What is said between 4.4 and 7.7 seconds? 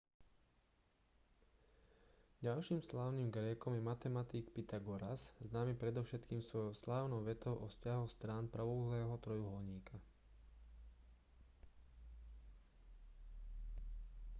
pytagoras známy predovšetkým svojou slávnou vetou o